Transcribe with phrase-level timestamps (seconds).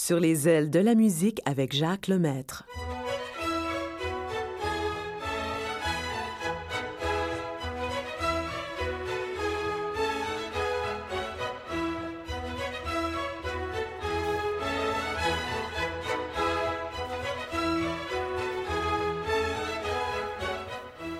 [0.00, 2.64] Sur les ailes de la musique avec Jacques Lemaître.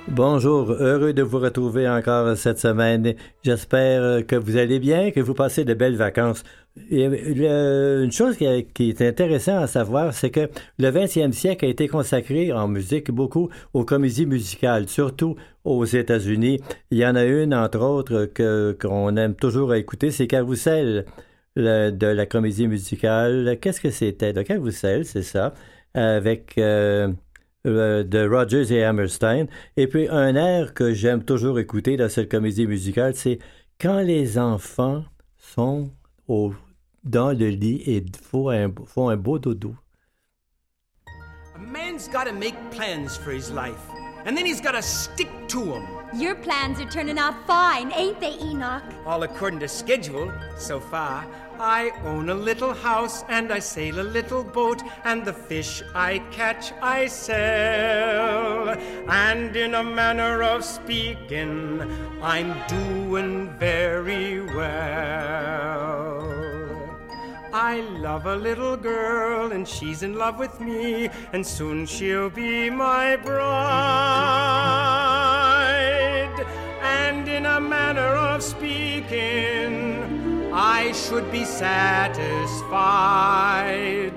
[0.06, 3.14] Bonjour, heureux de vous retrouver encore cette semaine.
[3.42, 6.44] J'espère que vous allez bien, que vous passez de belles vacances.
[6.90, 12.52] Une chose qui, est intéressante à savoir, c'est que le 20e siècle a été consacré
[12.52, 16.60] en musique beaucoup aux comédies musicales, surtout aux États-Unis.
[16.90, 18.30] Il y en a une, entre autres,
[18.80, 21.04] qu'on aime toujours écouter, c'est Carousel
[21.56, 23.58] de la comédie musicale.
[23.60, 24.32] Qu'est-ce que c'était?
[24.32, 25.54] Le Carousel, c'est ça,
[25.94, 26.54] avec...
[26.58, 27.08] Euh,
[27.66, 29.46] euh, de Rogers et Hammerstein.
[29.76, 33.40] Et puis un air que j'aime toujours écouter dans cette comédie musicale, c'est
[33.80, 35.04] Quand les enfants
[35.36, 35.90] sont
[36.28, 36.52] au,
[37.04, 39.76] dans le lit et font un, font un beau dodo.
[41.54, 43.90] A man's got to make plans for his life,
[44.24, 45.86] and then he's got to stick to them.
[46.14, 48.82] Your plans are turning out fine, ain't they, Enoch?
[49.04, 51.26] All according to schedule, so far.
[51.60, 56.20] I own a little house and I sail a little boat, and the fish I
[56.30, 58.68] catch I sell.
[59.08, 61.82] And in a manner of speaking,
[62.22, 66.27] I'm doing very well.
[67.60, 72.70] I love a little girl and she's in love with me, and soon she'll be
[72.70, 73.34] my bride.
[76.82, 84.14] And in a manner of speaking, I should be satisfied.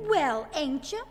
[0.00, 1.04] Well, ain't you?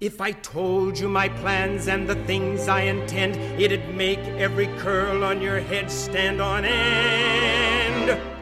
[0.00, 5.24] If I told you my plans and the things I intend, it'd make every curl
[5.24, 8.33] on your head stand on end.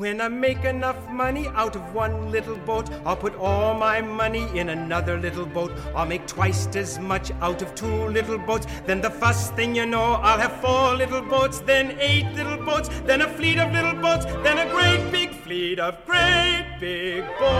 [0.00, 4.48] When I make enough money out of one little boat, I'll put all my money
[4.58, 5.72] in another little boat.
[5.94, 8.66] I'll make twice as much out of two little boats.
[8.86, 12.88] Then the first thing you know, I'll have four little boats, then eight little boats,
[13.04, 17.58] then a fleet of little boats, then a great big fleet of great big boats.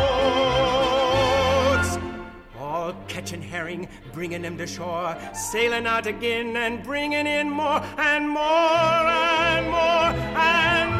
[2.58, 8.26] All catching herring, bringing them to shore, sailing out again and bringing in more and
[8.26, 10.99] more and more and more.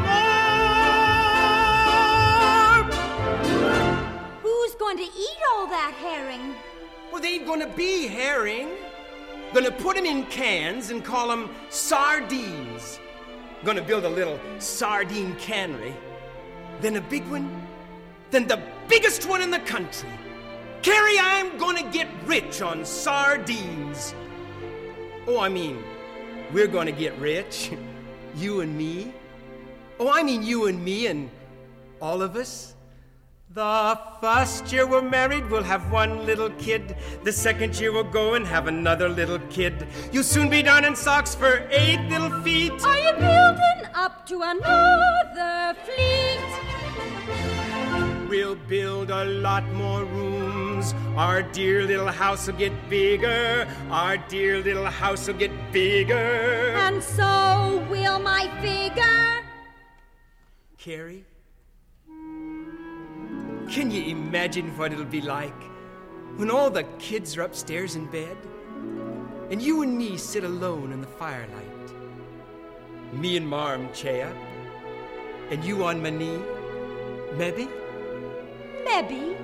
[4.80, 6.54] Going to eat all that herring?
[7.12, 8.70] Well, they ain't gonna be herring.
[9.52, 12.98] Gonna put them in cans and call them sardines.
[13.62, 15.94] Gonna build a little sardine cannery.
[16.80, 17.46] Then a big one.
[18.30, 18.58] Then the
[18.88, 20.08] biggest one in the country.
[20.80, 24.14] Carrie, I'm gonna get rich on sardines.
[25.26, 25.84] Oh, I mean,
[26.54, 27.70] we're gonna get rich.
[28.36, 29.12] You and me.
[29.98, 31.28] Oh, I mean, you and me and
[32.00, 32.76] all of us.
[33.52, 36.94] The first year we're married, we'll have one little kid.
[37.24, 39.88] The second year we'll go and have another little kid.
[40.12, 42.70] You'll soon be down in socks for eight little feet.
[42.84, 46.38] Are you building up to another fleet?
[48.28, 50.94] We'll build a lot more rooms.
[51.16, 53.66] Our dear little house will get bigger.
[53.90, 56.14] Our dear little house will get bigger.
[56.14, 59.42] And so will my figure.
[60.78, 61.24] Carrie,
[63.70, 65.62] can you imagine what it'll be like
[66.34, 68.36] when all the kids are upstairs in bed
[69.48, 71.92] and you and me sit alone in the firelight?
[73.12, 74.32] Me and my armchair
[75.50, 76.40] and you on my knee?
[77.36, 77.68] Maybe?
[78.84, 79.36] Maybe.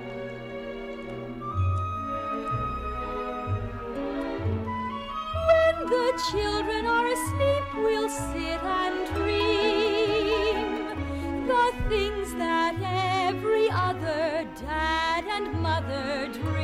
[5.47, 9.76] When the children are asleep, we'll sit and dream
[14.61, 16.57] dad and mother dream.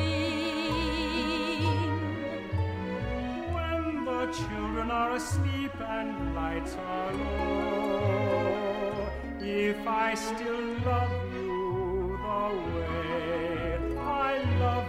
[3.54, 9.10] When the children are asleep and lights are low,
[9.42, 14.83] if I still love you the way I love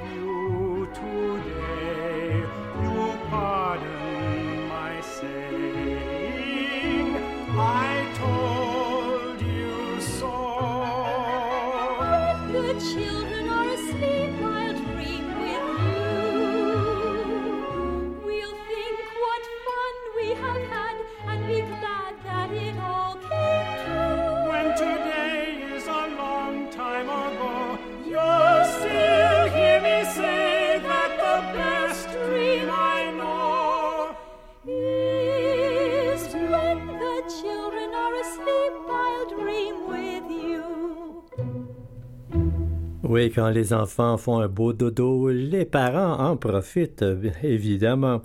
[43.24, 48.20] Oui, quand les enfants font un beau dodo, les parents en profitent, euh, évidemment.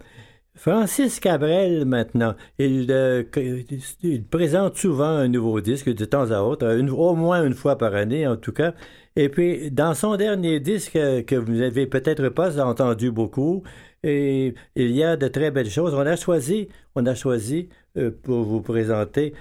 [0.55, 3.23] Francis Cabrel, maintenant, il, euh,
[4.29, 8.27] présente souvent un nouveau disque de temps à autre, au moins une fois par année
[8.27, 8.73] en tout cas.
[9.15, 13.63] Et puis, dans son dernier disque que vous n'avez peut-être pas entendu beaucoup,
[14.03, 15.93] il y a de très belles choses.
[15.93, 19.33] On a choisi, on a choisi euh, pour vous présenter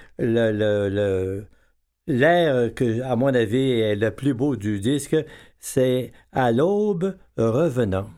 [2.09, 5.17] l'air que, à mon avis, est le plus beau du disque.
[5.59, 8.11] C'est À l'aube revenant.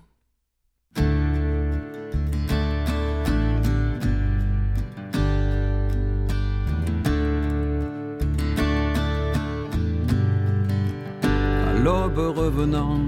[11.82, 13.00] l'aube revenant,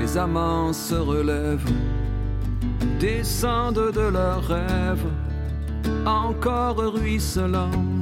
[0.00, 1.72] les amants se relèvent,
[2.98, 5.06] descendent de leurs rêves,
[6.06, 7.97] encore ruisselants.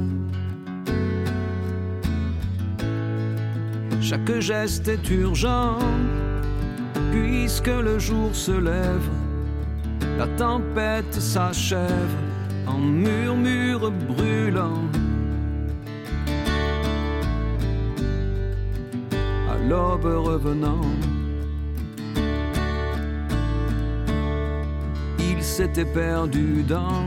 [4.09, 5.79] Chaque geste est urgent,
[7.11, 9.09] puisque le jour se lève,
[10.17, 12.15] la tempête s'achève
[12.65, 14.81] en murmure brûlant.
[19.67, 20.85] l'aube revenant.
[25.19, 27.05] Il s'était perdu dans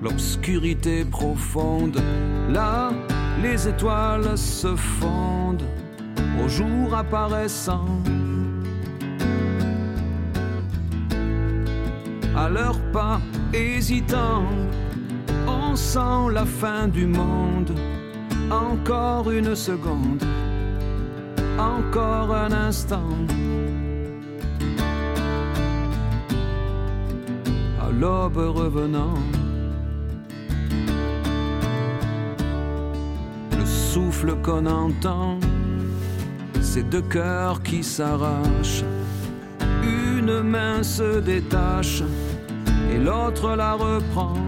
[0.00, 2.00] l'obscurité profonde.
[2.48, 2.92] Là,
[3.42, 5.64] les étoiles se fondent
[6.42, 7.86] au jour apparaissant.
[12.36, 13.20] À leurs pas
[13.52, 14.48] hésitants,
[15.46, 17.72] on sent la fin du monde.
[18.50, 20.24] Encore une seconde
[21.60, 23.12] encore un instant.
[27.80, 29.18] À l'aube revenant,
[33.58, 35.38] le souffle qu'on entend,
[36.72, 38.84] c'est deux cœurs qui s'arrachent.
[39.82, 42.04] Une main se détache
[42.92, 44.38] et l'autre la reprend.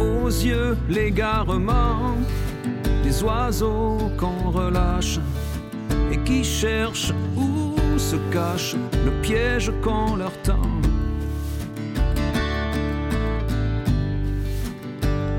[0.00, 2.16] Aux yeux, l'égarement
[3.04, 5.20] des oiseaux qu'on relâche
[6.10, 8.74] et qui cherchent où se cache
[9.06, 10.72] le piège qu'on leur tend.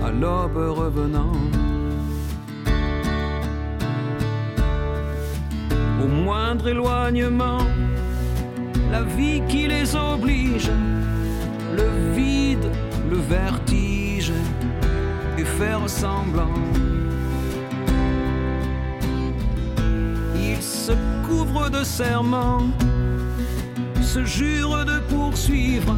[0.06, 1.33] À l'aube revenant,
[6.01, 7.62] au moindre éloignement,
[8.92, 10.72] la vie qui les oblige,
[11.75, 12.72] le vide,
[13.10, 14.31] le vertige
[15.38, 16.54] et faire semblant
[20.62, 20.92] se
[21.28, 22.68] couvrent de serments,
[24.02, 25.95] se jurent de poursuivre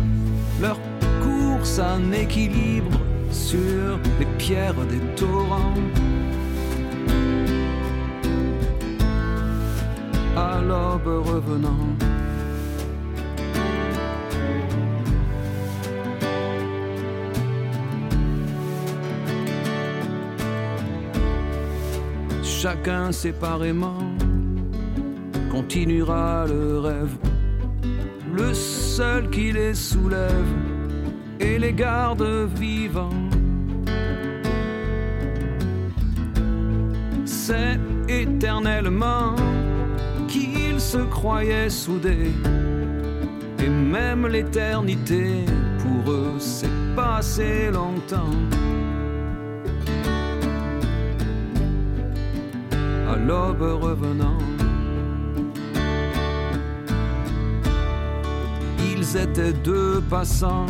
[0.61, 0.77] leur
[1.23, 2.99] course en équilibre
[3.31, 5.73] sur les pierres des torrents.
[10.35, 11.87] À l'aube revenant.
[22.43, 24.03] Chacun séparément
[25.51, 27.17] continuera le rêve,
[28.33, 30.53] le seul qui les soulève
[31.39, 32.23] et les garde
[32.55, 33.09] vivants.
[37.25, 39.35] C'est éternellement
[40.91, 42.33] se croyaient soudés,
[43.59, 45.45] et même l'éternité
[45.81, 48.35] pour eux s'est passé longtemps.
[53.11, 54.41] À l'aube revenant.
[59.15, 60.67] étaient deux passants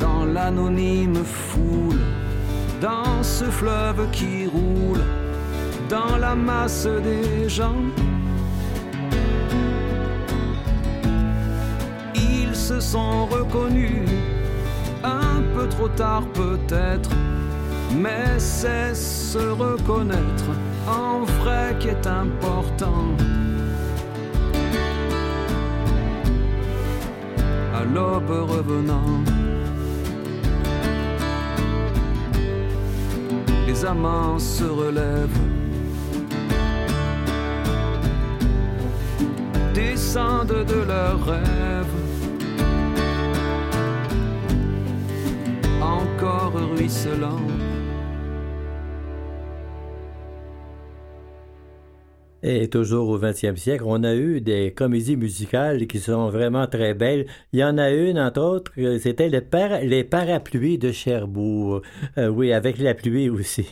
[0.00, 2.00] dans l'anonyme foule,
[2.80, 5.04] dans ce fleuve qui roule,
[5.88, 7.82] dans la masse des gens.
[15.80, 17.08] Trop tard peut-être,
[17.96, 20.50] mais c'est se reconnaître
[20.86, 23.16] en vrai qui est important.
[27.94, 29.24] l'aube revenant.
[33.66, 35.40] Les amants se relèvent,
[39.74, 42.09] descendent de leurs rêves.
[52.42, 56.94] Et toujours au 20e siècle, on a eu des comédies musicales qui sont vraiment très
[56.94, 57.26] belles.
[57.52, 61.82] Il y en a une, entre autres, euh, c'était les parapluies de Cherbourg.
[62.18, 63.66] Euh, oui, avec la pluie aussi.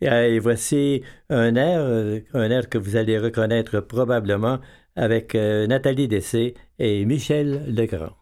[0.00, 4.58] Et, euh, et voici un air, un air que vous allez reconnaître probablement
[4.96, 8.21] avec Nathalie Dessé et Michel Legrand.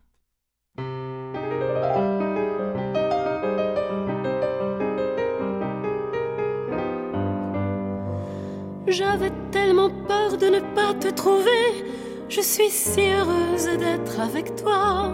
[8.91, 11.85] J'avais tellement peur de ne pas te trouver.
[12.29, 15.13] Je suis si heureuse d'être avec toi.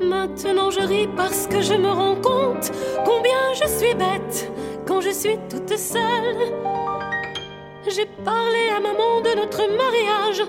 [0.00, 2.70] Maintenant je ris parce que je me rends compte
[3.04, 4.48] combien je suis bête
[4.86, 6.52] quand je suis toute seule.
[7.88, 10.48] J'ai parlé à maman de notre mariage.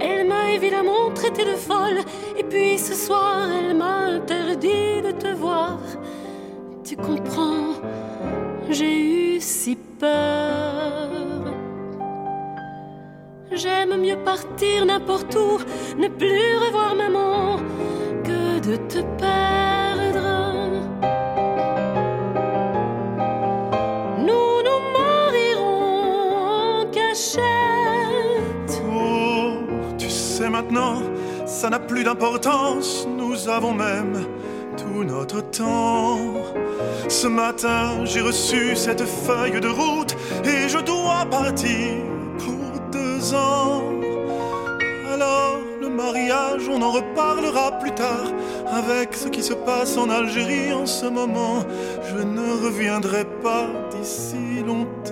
[0.00, 2.00] Elle m'a évidemment traité de folle.
[2.36, 5.78] Et puis ce soir, elle m'a interdit de te voir.
[6.82, 7.74] Tu comprends,
[8.70, 11.10] j'ai eu si peur.
[13.52, 15.58] J'aime mieux partir n'importe où,
[15.96, 17.58] ne plus revoir maman,
[18.24, 20.28] que de te perdre.
[24.18, 27.42] Nous nous marierons en cachette.
[28.92, 29.52] Oh,
[29.98, 31.02] tu sais maintenant,
[31.46, 33.06] ça n'a plus d'importance.
[33.16, 34.26] Nous avons même
[34.76, 36.43] tout notre temps.
[37.08, 41.94] Ce matin, j'ai reçu cette feuille de route et je dois partir
[42.38, 43.82] pour deux ans.
[45.12, 48.32] Alors, le mariage, on en reparlera plus tard.
[48.66, 51.64] Avec ce qui se passe en Algérie en ce moment,
[52.08, 55.03] je ne reviendrai pas d'ici longtemps.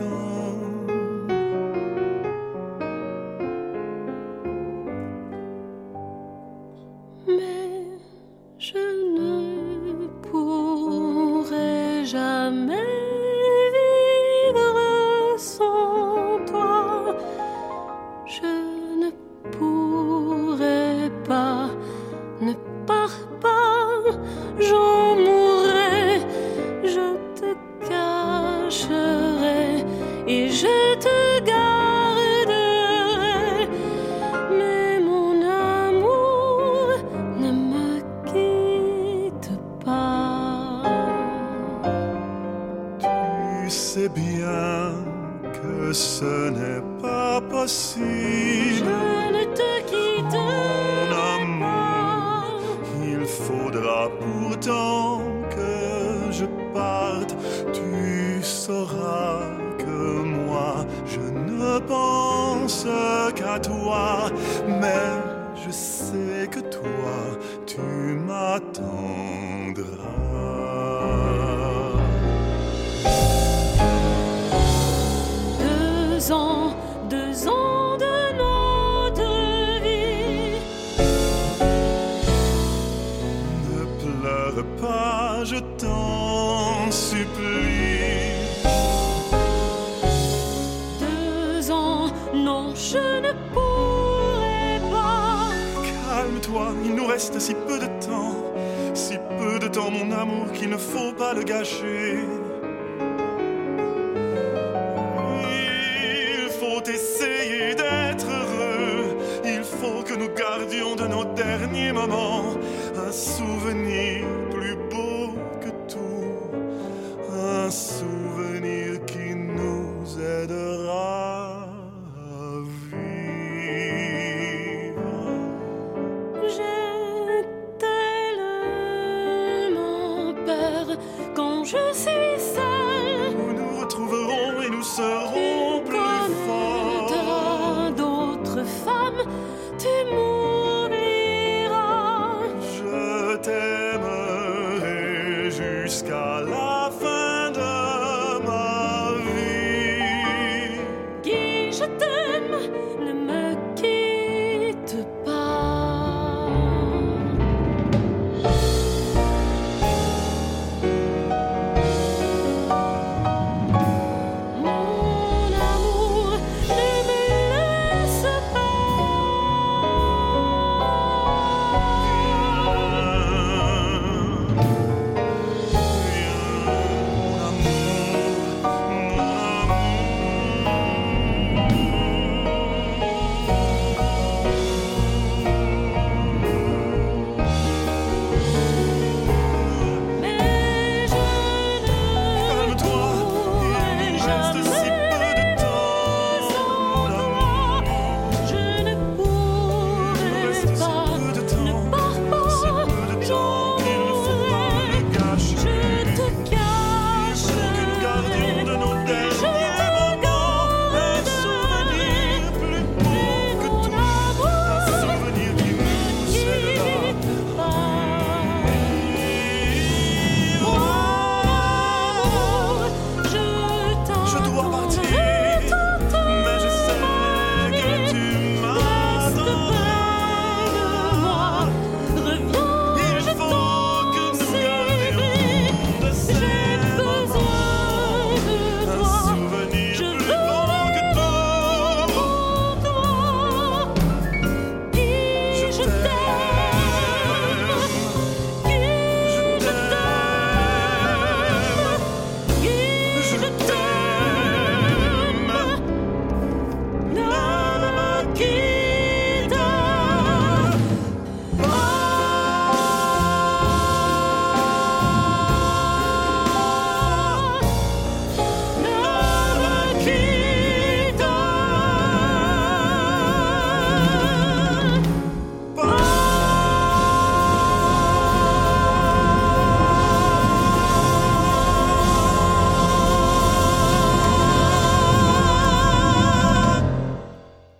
[101.34, 102.11] Le gâcher.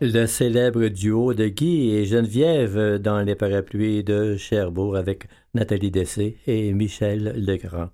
[0.03, 6.39] Le célèbre duo de Guy et Geneviève dans les parapluies de Cherbourg avec Nathalie Dessé
[6.49, 7.91] et Michel Legrand.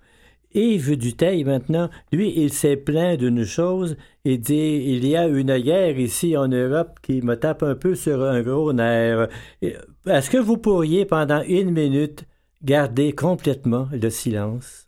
[0.55, 3.99] Yves Duteil, maintenant, lui, il s'est plaint d'une chose.
[4.25, 7.95] Il dit Il y a une guerre ici en Europe qui me tape un peu
[7.95, 9.29] sur un gros nerf.
[9.61, 12.25] Est-ce que vous pourriez, pendant une minute,
[12.63, 14.88] garder complètement le silence?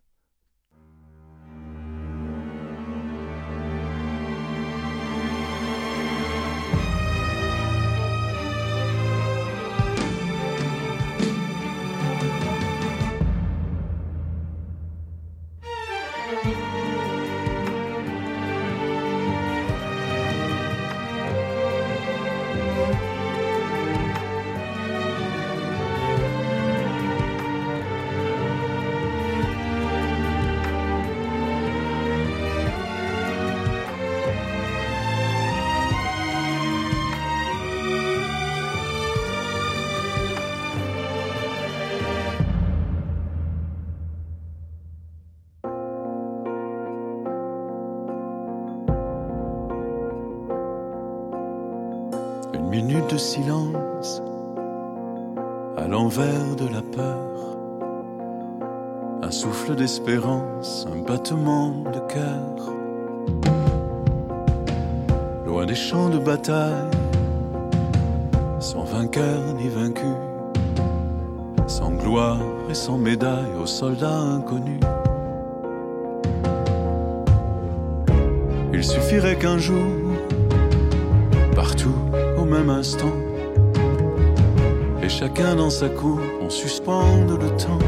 [87.28, 87.78] Le temps.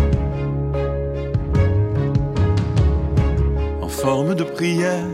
[3.80, 5.06] En forme de prière,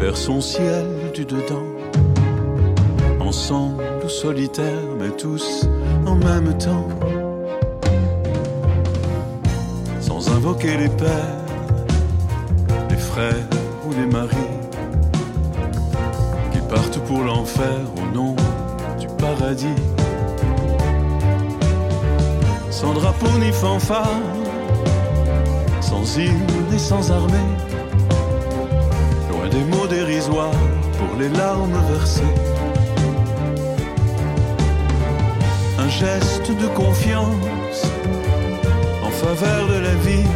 [0.00, 1.68] vers son ciel du dedans.
[3.20, 5.68] Ensemble ou solitaires, mais tous
[6.06, 6.88] en même temps.
[10.00, 11.44] Sans invoquer les pères,
[12.90, 13.48] les frères
[13.86, 14.54] ou les maris
[16.74, 18.34] partent pour l'enfer au nom
[18.98, 19.80] du paradis.
[22.84, 24.20] Sans drapeau ni fanfare,
[25.80, 27.50] sans hymne et sans armée,
[29.30, 30.60] loin des mots dérisoires
[30.98, 32.34] pour les larmes versées.
[35.78, 37.86] Un geste de confiance
[39.02, 40.28] en faveur de la vie,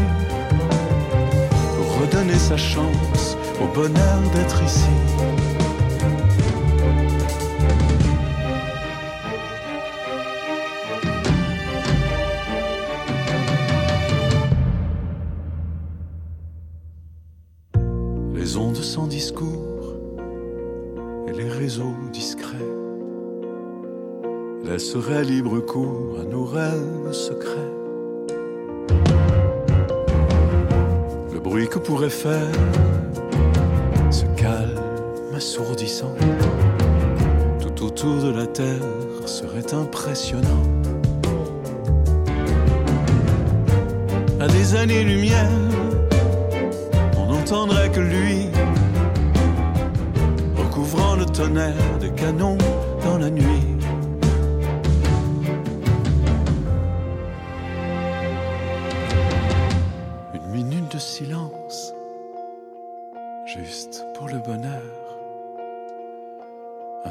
[1.77, 4.95] pour redonner sa chance au bonheur d'être ici.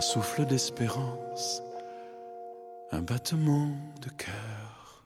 [0.01, 1.61] Souffle d'espérance,
[2.91, 3.69] un battement
[4.01, 5.05] de cœur.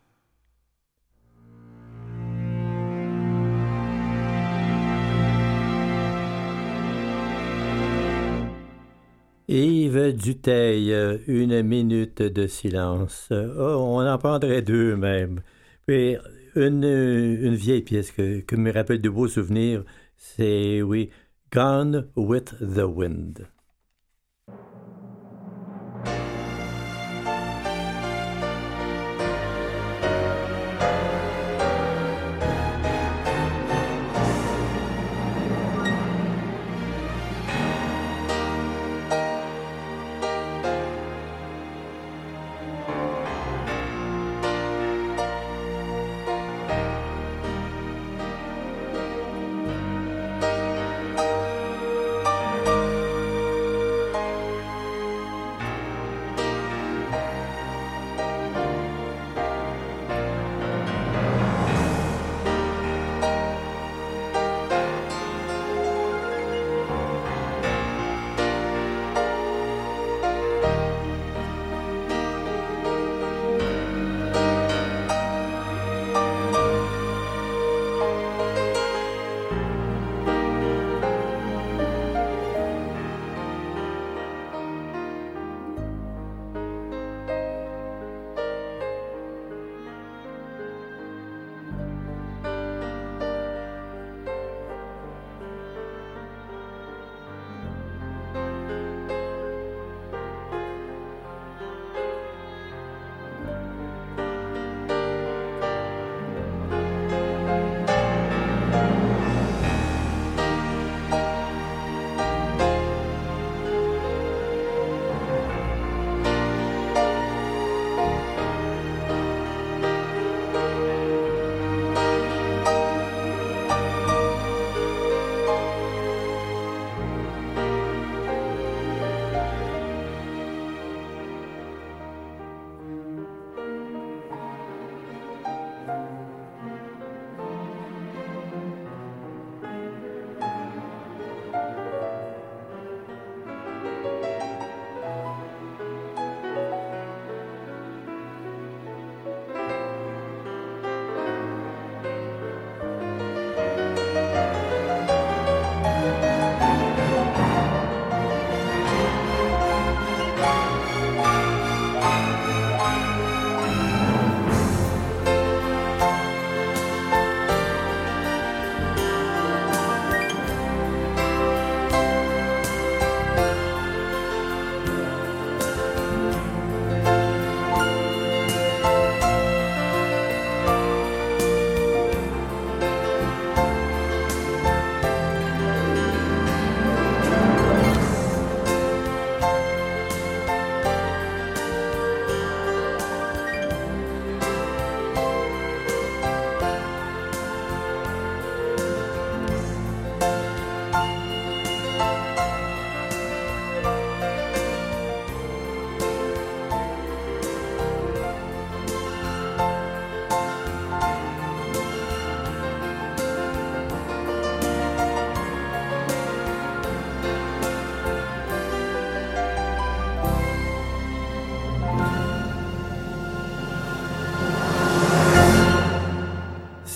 [9.47, 10.95] Yves Duteil,
[11.27, 13.27] une minute de silence.
[13.31, 15.41] Oh, on en prendrait deux même.
[15.86, 16.15] Puis
[16.55, 19.83] une, une vieille pièce que, que me rappelle de beaux souvenirs,
[20.17, 21.09] c'est, oui,
[21.51, 23.47] Gone with the Wind.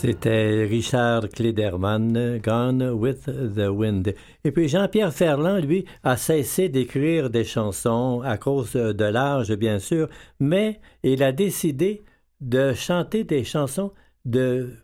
[0.06, 4.14] C'était Richard Klederman, Gone with the Wind.
[4.44, 9.80] Et puis Jean-Pierre Ferland, lui, a cessé d'écrire des chansons à cause de l'âge, bien
[9.80, 10.08] sûr,
[10.40, 12.04] mais il a décidé
[12.40, 13.94] de chanter des chansons
[14.26, 14.76] de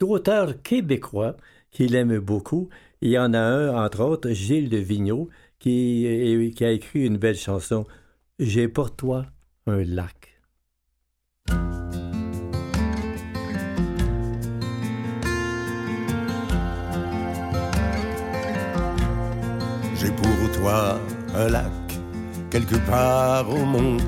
[0.00, 1.36] d'auteurs québécois
[1.70, 2.70] qu'il aime beaucoup.
[3.02, 5.28] Il y en a un, entre autres, Gilles de Vigneault,
[5.60, 7.86] qui, qui a écrit une belle chanson,
[8.40, 9.26] J'ai pour toi
[9.68, 10.19] un lac.
[20.68, 22.00] Un lac,
[22.50, 24.02] quelque part au monde,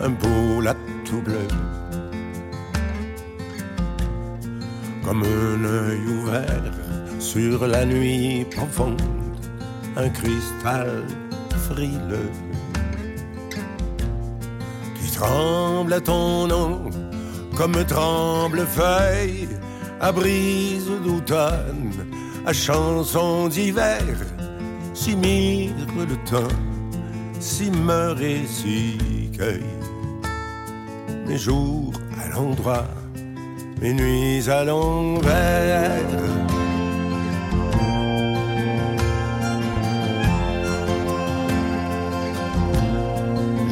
[0.00, 1.46] un beau lac tout bleu.
[5.04, 6.72] Comme un œil ouvert
[7.18, 9.02] sur la nuit profonde,
[9.96, 11.04] un cristal
[11.68, 12.30] frileux
[14.94, 16.90] qui tremble à ton nom
[17.56, 19.48] comme tremble feuille
[20.00, 21.92] à brise d'automne,
[22.46, 24.00] à chanson d'hiver
[25.00, 26.54] si mire le temps,
[27.38, 29.78] si meurt et si cueille.
[31.26, 32.86] Mes jours à l'endroit,
[33.80, 36.02] mes nuits à l'envers.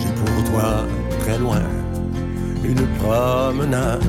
[0.01, 0.87] J'ai pour toi
[1.21, 1.67] très loin
[2.65, 4.03] une promenade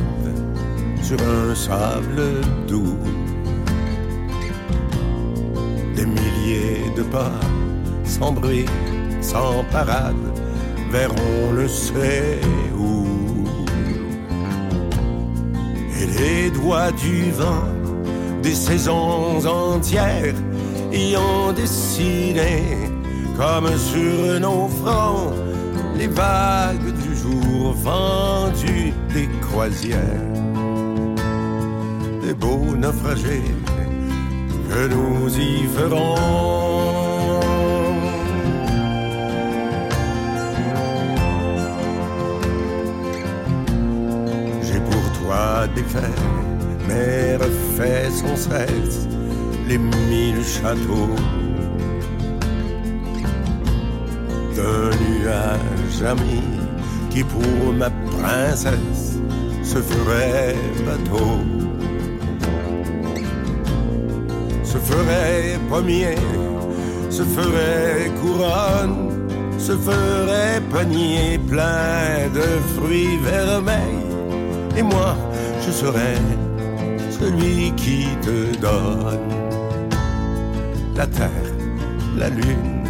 [1.01, 2.21] sur un sable
[2.65, 2.95] doux
[6.95, 7.31] de pas,
[8.03, 8.65] sans bruit,
[9.21, 10.15] sans parade,
[10.91, 12.39] vers on ne sait
[12.77, 13.05] où.
[15.99, 17.69] Et les doigts du vent,
[18.41, 20.35] des saisons entières,
[20.91, 22.63] y ont dessiné,
[23.37, 25.33] comme sur nos fronts,
[25.95, 30.25] les vagues du jour vendues des croisières.
[32.23, 33.53] Des beaux naufragés
[34.69, 36.15] que nous y ferons.
[44.61, 46.15] J'ai pour toi défait,
[46.87, 49.07] mais refait sans cesse
[49.67, 51.15] les mille châteaux
[54.55, 56.41] d'un nuage ami
[57.09, 59.19] qui pour ma princesse
[59.63, 60.55] se ferait
[60.85, 61.58] bateau.
[64.71, 66.15] Se ferait pommier,
[67.09, 68.97] se ferait couronne,
[69.57, 74.05] se ferait panier plein de fruits vermeils.
[74.77, 75.15] Et moi,
[75.65, 76.21] je serais
[77.19, 79.31] celui qui te donne
[80.95, 81.51] la terre,
[82.15, 82.83] la lune,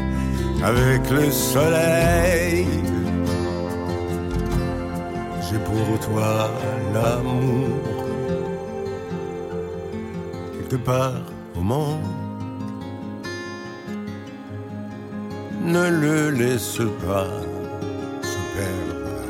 [0.61, 2.67] avec le soleil.
[5.45, 6.51] J'ai pour toi
[6.93, 7.69] l'amour,
[10.57, 11.28] quelque part
[15.61, 17.27] ne le laisse pas
[18.23, 19.23] se perdre,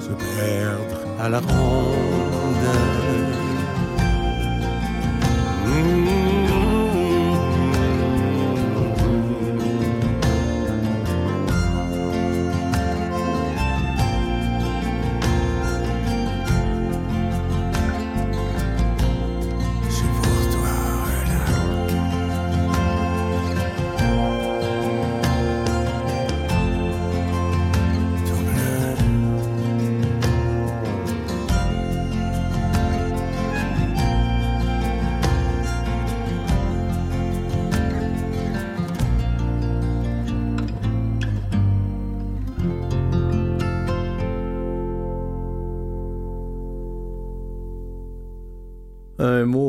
[0.00, 3.05] se perdre à la ronde.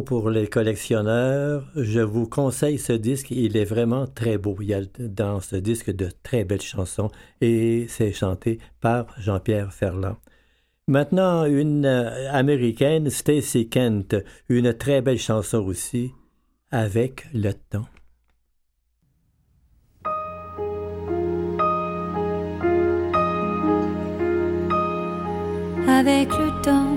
[0.02, 3.32] Pour les collectionneurs, je vous conseille ce disque.
[3.32, 4.56] Il est vraiment très beau.
[4.62, 7.10] Il y a dans ce disque de très belles chansons
[7.42, 10.18] et c'est chanté par Jean-Pierre Ferland.
[10.88, 14.16] Maintenant, une euh, américaine, Stacy Kent,
[14.48, 16.12] une très belle chanson aussi,
[16.72, 17.88] avec le temps.
[25.88, 26.97] Avec le temps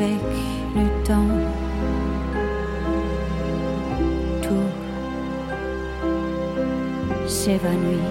[0.00, 0.22] Avec
[0.74, 1.36] le temps,
[4.40, 4.70] tout
[7.28, 8.08] s'évanouit.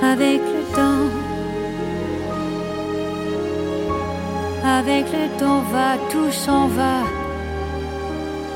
[0.00, 1.08] Avec le temps,
[4.64, 7.02] avec le temps va, tout s'en va.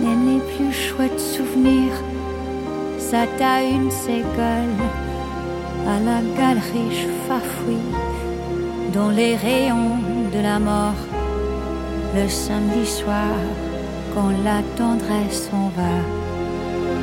[0.01, 1.97] Même les plus chouettes souvenirs
[3.41, 4.77] à une ségole
[5.85, 8.08] à la galerie fafouille
[8.93, 9.99] dans les rayons
[10.33, 11.01] de la mort.
[12.15, 13.37] Le samedi soir
[14.15, 15.95] quand la tendresse s'en va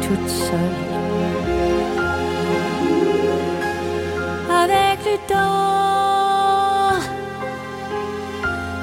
[0.02, 0.80] toute seule.
[4.64, 5.66] Avec le temps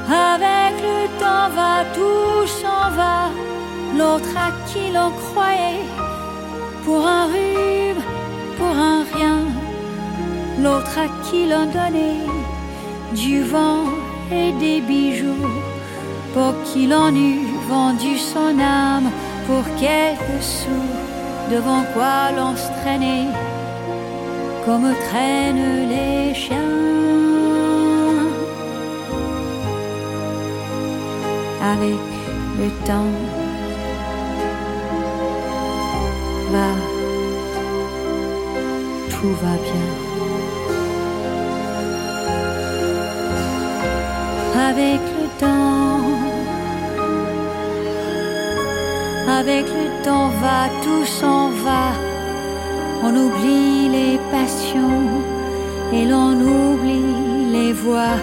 [0.08, 3.30] avec le temps va tout s'en va.
[3.96, 5.84] L'autre à qui l'on croyait
[6.84, 8.02] pour un rhume,
[8.56, 9.38] pour un rien,
[10.62, 12.31] l'autre à qui l'on donnait
[13.14, 13.84] du vent
[14.30, 15.48] et des bijoux,
[16.34, 19.10] pour qui l'on eût vendu son âme
[19.46, 20.88] pour quelques sous,
[21.50, 23.28] devant quoi l'on se traînait
[24.64, 26.56] comme traînent les chiens.
[31.72, 32.02] Avec
[32.58, 33.12] le temps
[39.22, 40.21] tout va bien.
[44.70, 46.00] Avec le temps,
[49.40, 51.86] avec le temps va, tout s'en va.
[53.02, 55.08] On oublie les passions
[55.92, 58.16] et l'on oublie les voix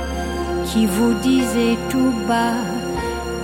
[0.66, 2.62] qui vous disaient tout bas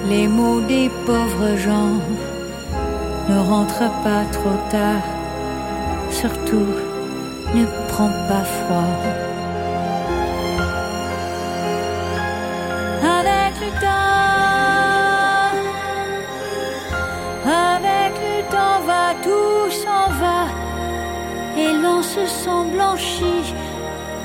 [0.08, 2.00] les mots des pauvres gens
[3.30, 5.04] ne rentre pas trop tard,
[6.12, 6.68] surtout
[7.56, 9.25] ne prends pas froid.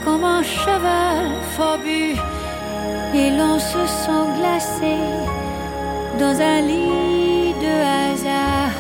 [0.05, 2.17] Comme un cheval forbu,
[3.15, 4.97] et l'on se sent glacé
[6.19, 8.75] dans un lit de hasard.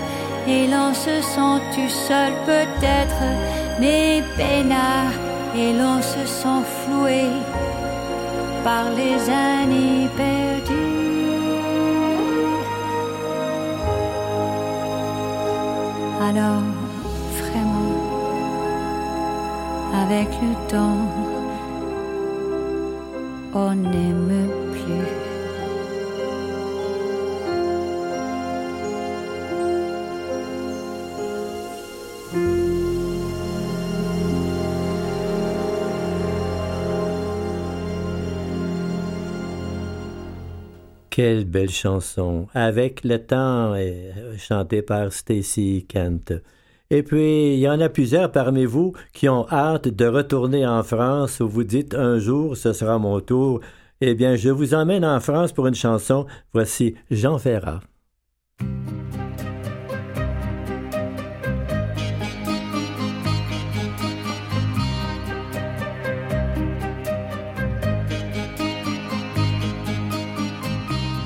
[0.49, 3.23] Et l'on se sent tu seul peut-être,
[3.79, 5.15] mais peinard,
[5.55, 7.25] et l'on se sent floué
[8.65, 10.80] par les années perdues.
[20.43, 21.07] Le temps,
[23.53, 25.31] on n'aime plus.
[41.11, 43.75] Quelle belle chanson, avec le temps,
[44.39, 46.33] chantée par Stacy Kent.
[46.93, 50.83] Et puis, il y en a plusieurs parmi vous qui ont hâte de retourner en
[50.83, 53.61] France où vous dites un jour ce sera mon tour.
[54.01, 56.27] Eh bien, je vous emmène en France pour une chanson.
[56.53, 57.81] Voici Jean Ferrat.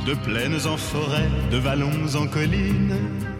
[0.06, 3.33] de plaines en forêt, de vallons en collines.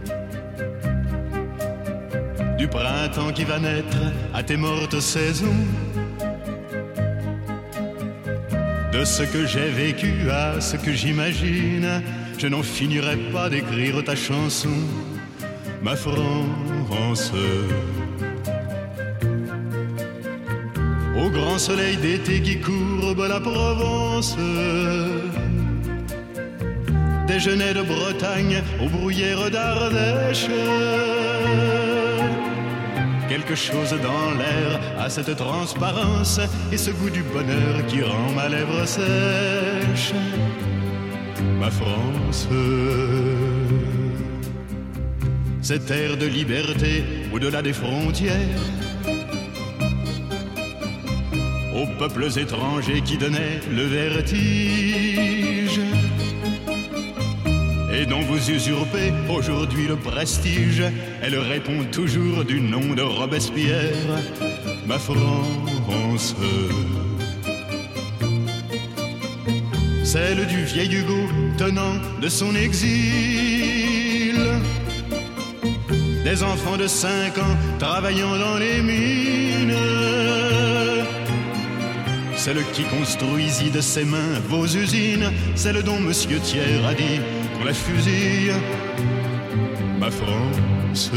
[2.58, 3.98] Du printemps qui va naître
[4.32, 5.64] à tes mortes saisons.
[8.92, 12.02] De ce que j'ai vécu à ce que j'imagine,
[12.38, 14.78] je n'en finirai pas d'écrire ta chanson,
[15.82, 17.32] ma France.
[21.16, 24.36] Au grand soleil d'été qui courbe la Provence
[27.34, 30.46] déjeuner de Bretagne aux bruyères d'Ardèche.
[33.36, 36.38] Quelque chose dans l'air a cette transparence
[36.70, 40.12] et ce goût du bonheur qui rend ma lèvre sèche.
[41.58, 42.46] Ma France,
[45.62, 48.62] cette air de liberté au-delà des frontières.
[51.74, 55.53] Aux peuples étrangers qui donnaient le vertige
[57.94, 60.82] et dont vous usurpez aujourd'hui le prestige.
[61.22, 63.94] Elle répond toujours du nom de Robespierre,
[64.86, 66.34] ma France.
[70.02, 74.38] Celle du vieil Hugo tenant de son exil.
[76.24, 79.74] Des enfants de 5 ans travaillant dans les mines.
[82.36, 85.30] Celle qui construisit de ses mains vos usines.
[85.54, 87.20] Celle dont Monsieur Thiers a dit
[87.64, 88.52] la fusille,
[89.98, 91.10] ma France.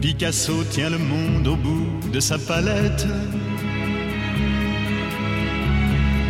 [0.00, 3.06] Picasso tient le monde au bout de sa palette.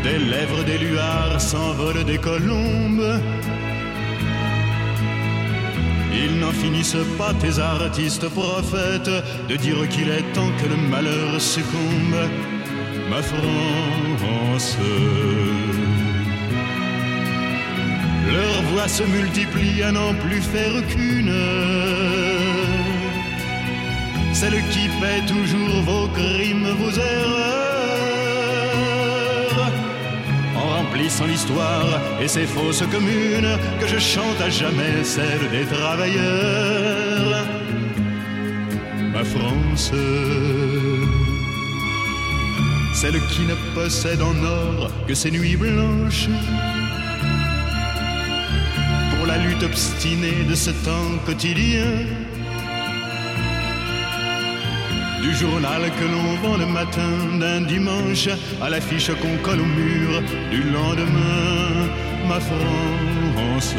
[0.03, 3.21] Des lèvres des luards s'envolent des colombes.
[6.15, 9.11] Ils n'en finissent pas, tes artistes prophètes,
[9.49, 12.17] de dire qu'il est temps que le malheur succombe
[13.13, 14.79] ma France.
[18.37, 21.39] Leurs voix se multiplient à n'en plus faire qu'une.
[24.33, 27.43] Celle qui paie toujours vos crimes, vos erreurs.
[30.61, 31.93] En remplissant l'histoire
[32.23, 37.45] et ses fausses communes, que je chante à jamais celle des travailleurs.
[39.15, 39.93] Ma France
[42.93, 46.29] celle qui ne possède en or que ses nuits blanches.
[49.11, 51.91] Pour la lutte obstinée de ce temps quotidien,
[55.23, 58.29] du journal que l'on vend le matin d'un dimanche
[58.61, 61.89] à l'affiche qu'on colle au mur du lendemain,
[62.29, 63.75] ma France.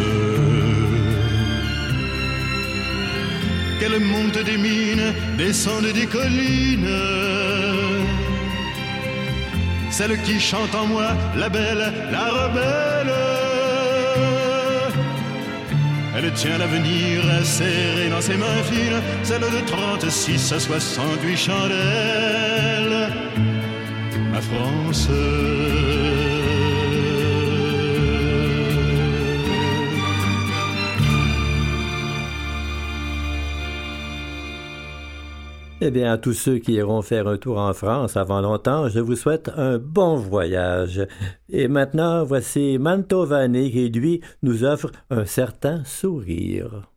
[3.80, 7.44] Qu'elle monte des mines, descende des collines
[9.94, 13.14] celle qui chante en moi, la belle, la rebelle.
[16.18, 23.08] Elle tient l'avenir serré dans ses mains fines, celle de 36 à 68 chandelles.
[24.32, 25.10] Ma France.
[35.86, 39.02] Eh bien, à tous ceux qui iront faire un tour en France avant longtemps, je
[39.02, 41.06] vous souhaite un bon voyage.
[41.50, 46.93] Et maintenant, voici Mantovani qui, lui, nous offre un certain sourire.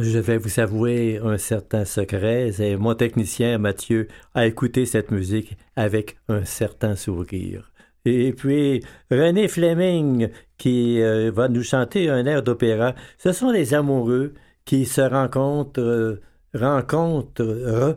[0.00, 2.52] Je vais vous avouer un certain secret.
[2.52, 7.72] C'est mon technicien Mathieu a écouté cette musique avec un certain sourire.
[8.04, 8.80] Et puis
[9.10, 12.94] René Fleming qui euh, va nous chanter un air d'opéra.
[13.18, 14.34] Ce sont les amoureux
[14.64, 16.20] qui se rencontrent, euh,
[16.54, 17.96] rencontrent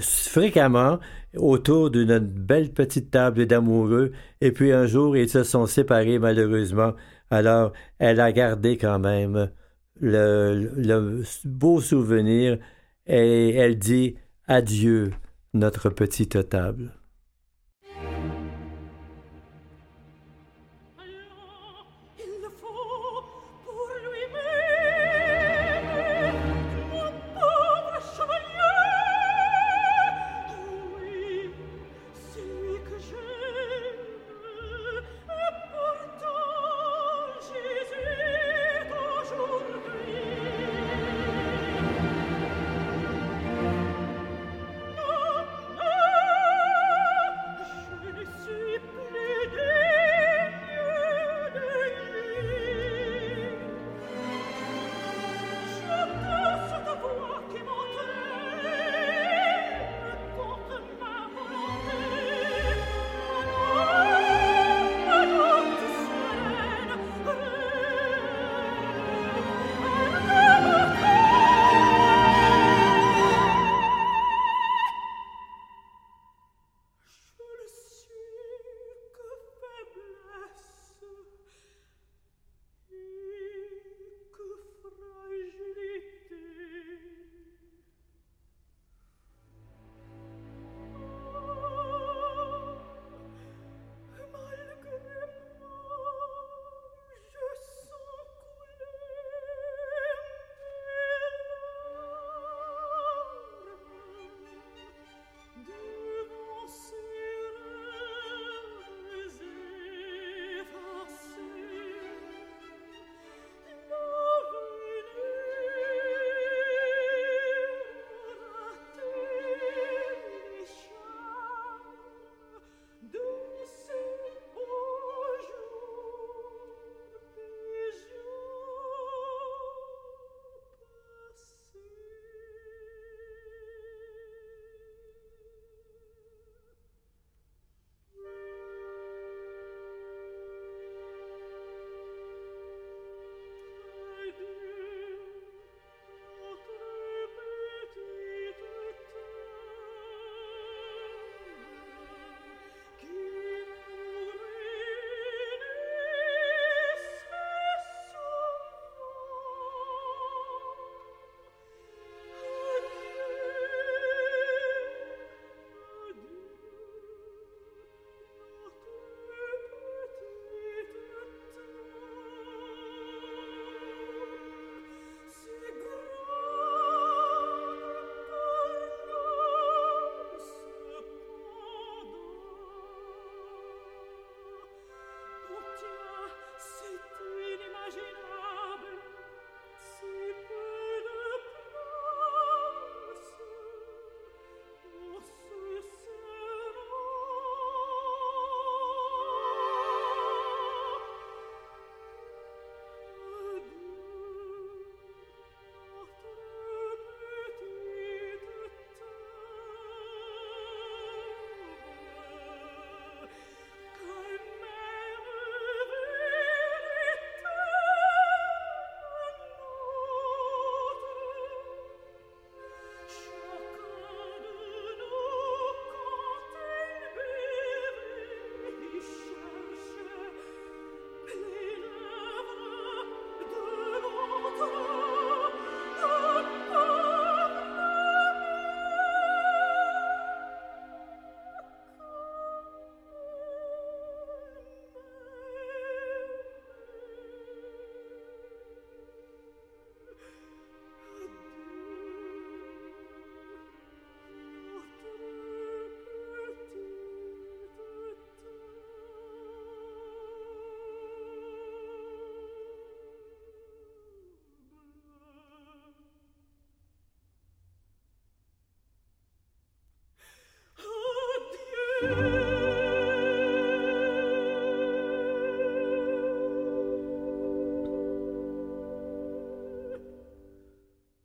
[0.00, 1.00] fréquemment
[1.36, 4.12] autour d'une belle petite table d'amoureux.
[4.40, 6.92] Et puis un jour, ils se sont séparés malheureusement.
[7.32, 9.50] Alors, elle a gardé quand même
[10.00, 12.58] le, beau souvenir
[13.06, 14.16] et elle dit
[14.46, 15.12] adieu,
[15.52, 16.92] notre petite table.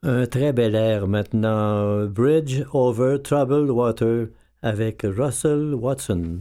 [0.02, 4.30] Un très bel air maintenant, Bridge Over Troubled Water
[4.62, 6.40] avec Russell Watson.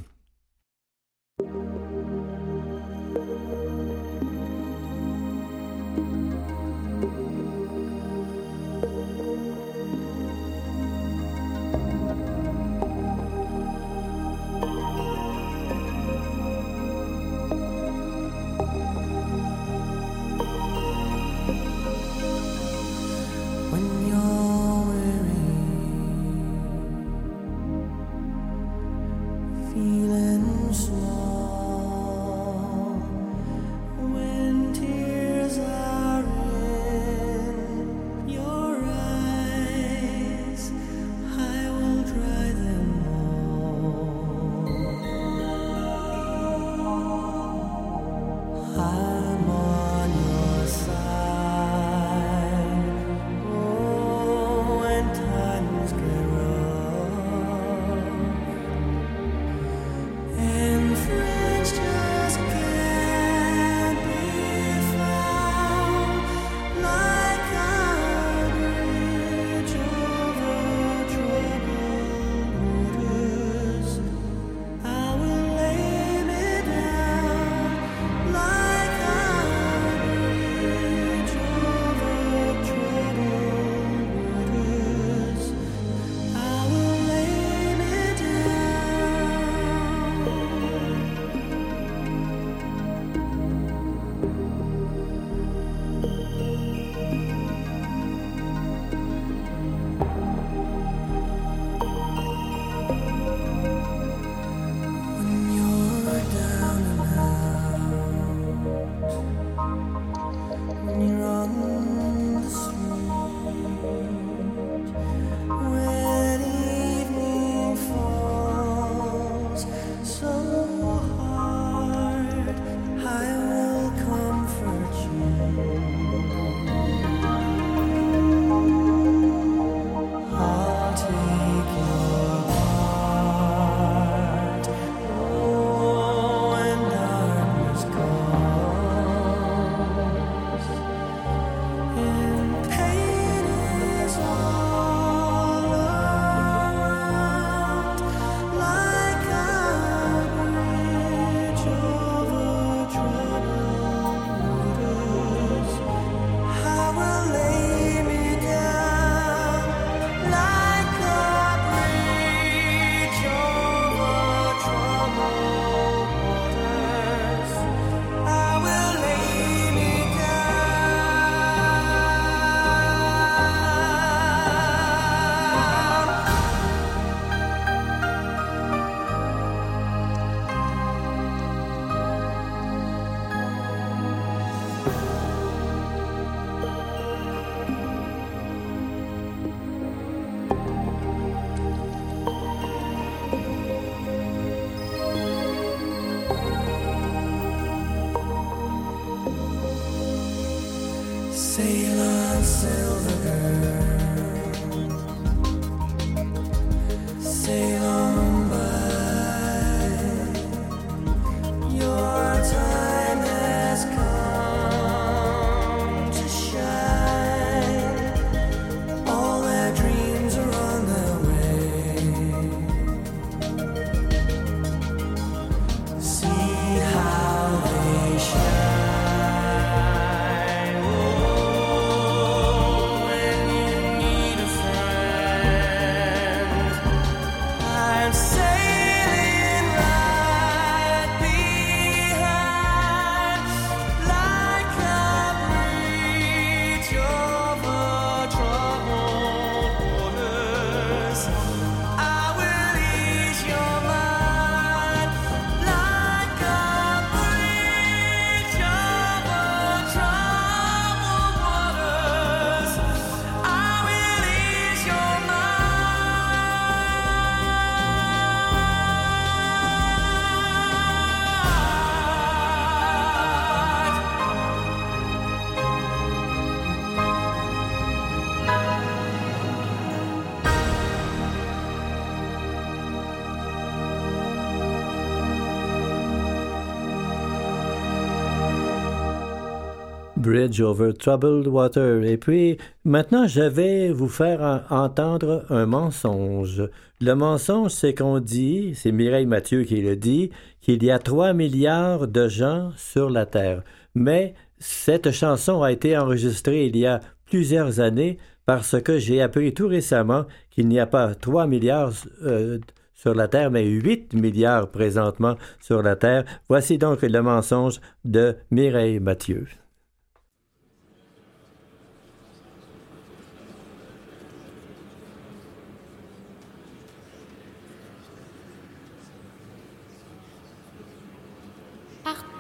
[290.29, 292.05] Bridge over Troubled Water.
[292.05, 296.69] Et puis, maintenant, je vais vous faire entendre un mensonge.
[297.01, 301.33] Le mensonge, c'est qu'on dit, c'est Mireille Mathieu qui le dit, qu'il y a 3
[301.33, 303.63] milliards de gens sur la Terre.
[303.95, 309.55] Mais cette chanson a été enregistrée il y a plusieurs années parce que j'ai appris
[309.55, 312.59] tout récemment qu'il n'y a pas 3 milliards euh,
[312.93, 316.27] sur la Terre, mais 8 milliards présentement sur la Terre.
[316.51, 319.47] Voici donc le mensonge de Mireille Mathieu.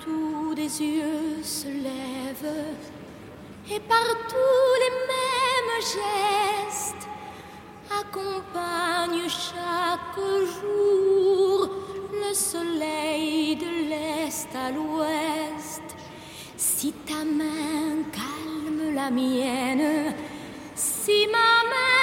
[0.08, 2.54] Partout des yeux se lèvent
[3.70, 7.08] et partout les mêmes gestes
[7.90, 10.24] accompagne chaque
[10.60, 11.68] jour
[12.12, 15.96] le soleil de l'est à l'ouest.
[16.56, 20.14] Si ta main calme la mienne,
[20.74, 21.97] si ma main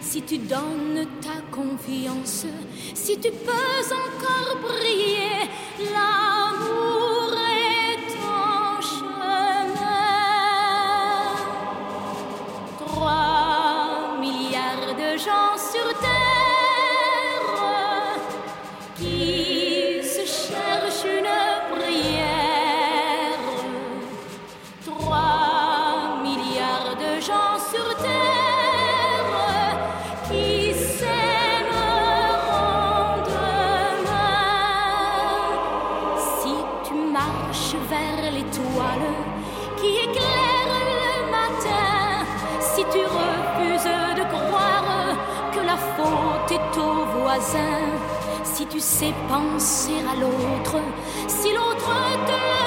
[0.00, 2.46] si tu donnes ta confiance,
[2.94, 4.91] si tu peux encore briller,
[48.44, 50.76] si tu sais penser à l'autre,
[51.28, 51.90] si l'autre
[52.26, 52.61] te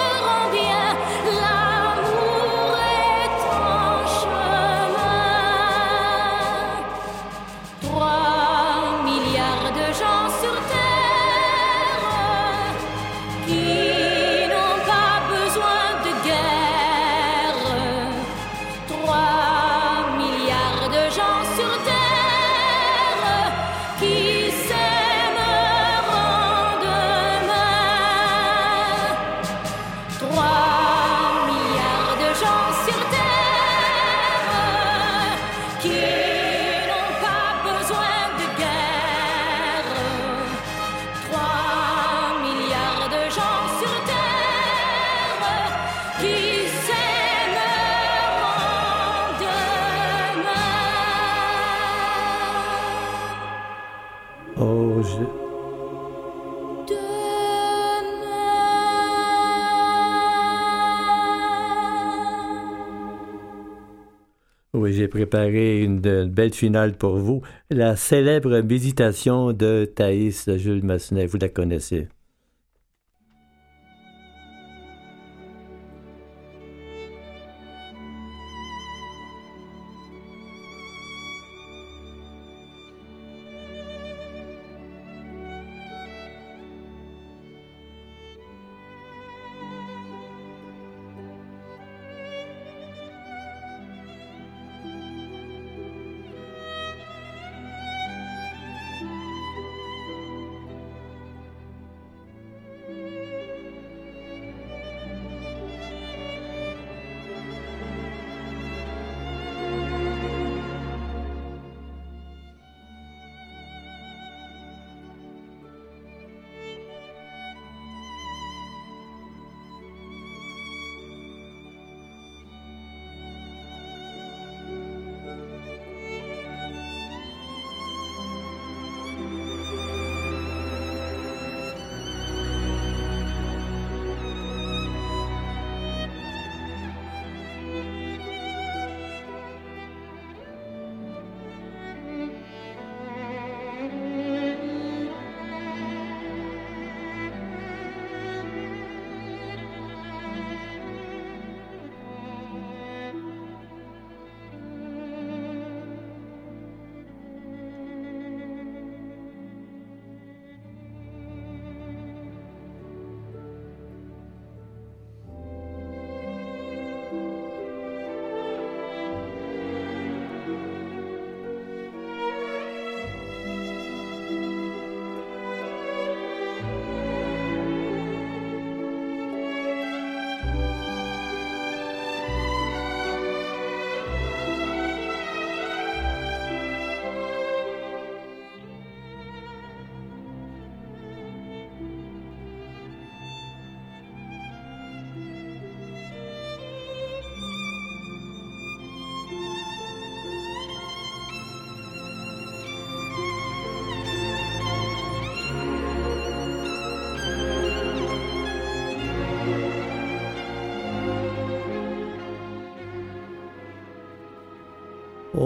[65.05, 67.43] J'ai préparé une, belle finale pour vous.
[67.69, 71.27] La célèbre méditation de Thaïs Jules Massenet.
[71.27, 72.07] Vous la connaissez?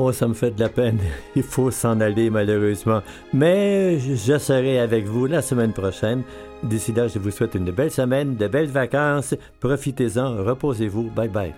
[0.02, 0.98] Oh, ça me fait de la peine.
[1.36, 3.02] Il faut s'en aller, malheureusement.
[3.34, 6.24] Mais je serai avec vous la semaine prochaine.
[6.64, 9.36] D'ici là, je vous souhaite une belle semaine, de belles vacances.
[9.60, 11.10] Profitez-en, reposez-vous.
[11.10, 11.54] Bye bye.